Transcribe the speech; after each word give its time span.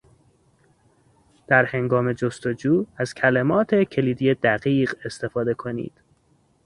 در 1.47 1.65
هنگام 1.65 2.13
جستجو 2.13 2.85
از 2.97 3.13
کلمات 3.13 3.75
کلیدی 3.75 4.33
دقیق 4.33 4.93
استفاده 5.05 5.53
کنید. 5.53 5.93